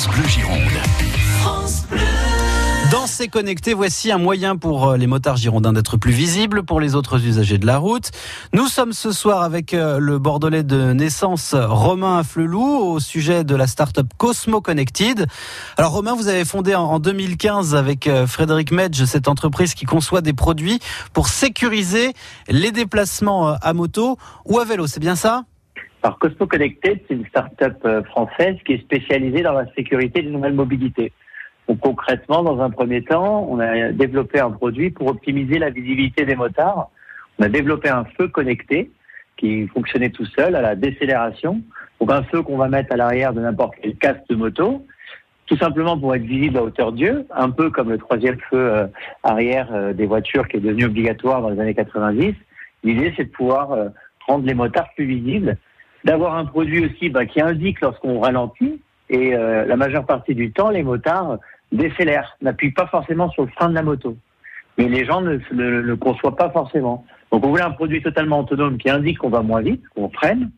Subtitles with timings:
[0.00, 0.60] France Bleu Gironde.
[2.90, 6.80] Dans ces connectés, voici un moyen pour euh, les motards girondins d'être plus visibles pour
[6.80, 8.10] les autres usagers de la route.
[8.54, 13.54] Nous sommes ce soir avec euh, le bordelais de naissance Romain Afflelou au sujet de
[13.54, 15.26] la start-up Cosmo Connected.
[15.76, 20.22] Alors Romain, vous avez fondé en 2015 avec euh, Frédéric Medge cette entreprise qui conçoit
[20.22, 20.80] des produits
[21.12, 22.14] pour sécuriser
[22.48, 25.44] les déplacements à moto ou à vélo, c'est bien ça?
[26.02, 30.54] Alors Cosmo Connected, c'est une start-up française qui est spécialisée dans la sécurité des nouvelles
[30.54, 31.12] mobilités.
[31.68, 36.24] Donc concrètement, dans un premier temps, on a développé un produit pour optimiser la visibilité
[36.24, 36.90] des motards.
[37.38, 38.90] On a développé un feu connecté
[39.36, 41.62] qui fonctionnait tout seul à la décélération.
[42.00, 44.84] Donc un feu qu'on va mettre à l'arrière de n'importe quel casque de moto,
[45.46, 48.86] tout simplement pour être visible à hauteur d'yeux, un peu comme le troisième feu euh,
[49.22, 52.34] arrière euh, des voitures qui est devenu obligatoire dans les années 90.
[52.82, 53.88] L'idée, c'est de pouvoir euh,
[54.26, 55.56] rendre les motards plus visibles,
[56.04, 58.80] d'avoir un produit aussi bah, qui indique lorsqu'on ralentit.
[59.08, 61.38] Et la majeure partie du temps, les motards
[61.72, 64.16] décélère, n'appuie pas forcément sur le frein de la moto.
[64.78, 67.04] Mais les gens ne le conçoivent pas forcément.
[67.30, 70.50] Donc on voulait un produit totalement autonome qui indique qu'on va moins vite, qu'on freine,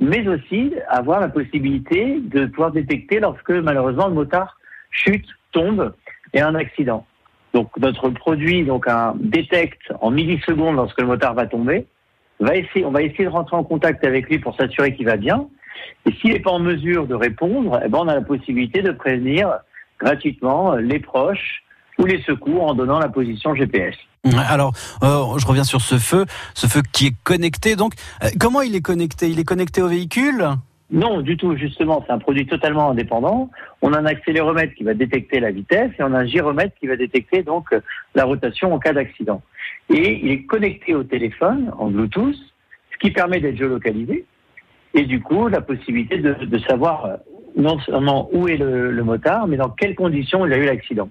[0.00, 4.58] mais aussi avoir la possibilité de pouvoir détecter lorsque malheureusement le motard
[4.90, 5.92] chute, tombe
[6.32, 7.06] et a un accident.
[7.54, 11.86] Donc notre produit donc un, détecte en millisecondes lorsque le motard va tomber.
[12.40, 15.16] Va essayer, on va essayer de rentrer en contact avec lui pour s'assurer qu'il va
[15.16, 15.46] bien.
[16.06, 18.92] Et s'il n'est pas en mesure de répondre, eh ben on a la possibilité de
[18.92, 19.58] prévenir
[19.98, 21.62] gratuitement les proches
[21.98, 23.94] ou les secours en donnant la position GPS.
[24.48, 27.76] Alors, euh, je reviens sur ce feu, ce feu qui est connecté.
[27.76, 29.28] Donc, euh, comment il est connecté?
[29.28, 30.46] Il est connecté au véhicule?
[30.90, 33.48] Non, du tout, justement, c'est un produit totalement indépendant.
[33.80, 36.88] On a un accéléromètre qui va détecter la vitesse et on a un gyromètre qui
[36.88, 37.68] va détecter donc
[38.14, 39.40] la rotation en cas d'accident.
[39.90, 42.36] Et il est connecté au téléphone en Bluetooth,
[42.92, 44.24] ce qui permet d'être géolocalisé
[44.94, 47.18] et du coup la possibilité de, de savoir
[47.56, 51.08] non seulement où est le, motard, mais dans quelles conditions il a eu l'accident.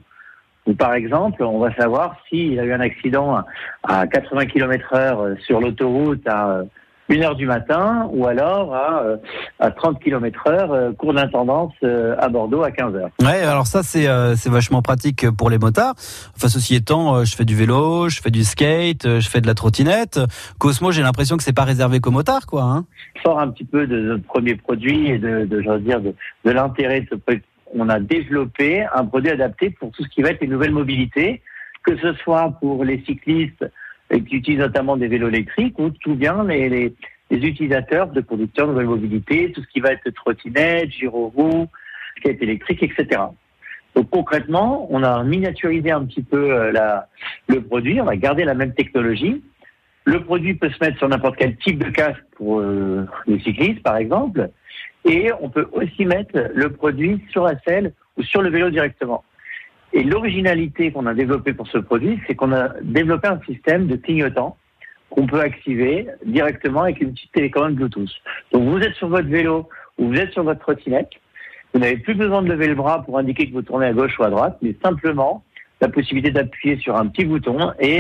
[0.78, 3.44] par exemple, on va savoir s'il a eu un accident
[3.84, 6.64] à 80 km heure sur l'autoroute à
[7.10, 9.18] 1 heure du matin ou alors à, euh,
[9.60, 13.10] à 30 km heure, euh, cours d'intendance euh, à Bordeaux à 15 heures.
[13.22, 15.96] Ouais, alors ça c'est c'est vachement pratique pour les motards.
[16.36, 19.54] Enfin ceci étant, je fais du vélo, je fais du skate, je fais de la
[19.54, 20.20] trottinette.
[20.58, 22.64] Cosmo, j'ai l'impression que c'est pas réservé qu'aux motards quoi.
[22.64, 22.86] Hein
[23.24, 26.14] Sort un petit peu de notre premier produit et de, de je veux dire de,
[26.46, 27.44] de l'intérêt de ce produit.
[27.76, 31.42] On a développé un produit adapté pour tout ce qui va être les nouvelles mobilités,
[31.84, 33.66] que ce soit pour les cyclistes
[34.10, 36.94] et qui utilisent notamment des vélos électriques, ou tout bien les, les,
[37.32, 41.68] utilisateurs de conducteurs de nouvelle mobilité, tout ce qui va être trottinette, gyroroue,
[42.18, 43.22] skate électrique, etc.
[43.96, 47.00] Donc concrètement, on a miniaturisé un petit peu euh,
[47.48, 49.44] le produit, on a gardé la même technologie.
[50.06, 53.84] Le produit peut se mettre sur n'importe quel type de casque pour euh, les cyclistes,
[53.84, 54.50] par exemple,
[55.06, 59.24] et on peut aussi mettre le produit sur la selle ou sur le vélo directement.
[59.94, 63.96] Et l'originalité qu'on a développée pour ce produit, c'est qu'on a développé un système de
[63.96, 64.58] clignotant
[65.10, 68.12] qu'on peut activer directement avec une petite télécommande Bluetooth.
[68.52, 69.68] Donc vous êtes sur votre vélo
[69.98, 71.10] ou vous êtes sur votre trottinette,
[71.74, 74.18] vous n'avez plus besoin de lever le bras pour indiquer que vous tournez à gauche
[74.20, 75.44] ou à droite, mais simplement
[75.82, 77.98] la possibilité d'appuyer sur un petit bouton et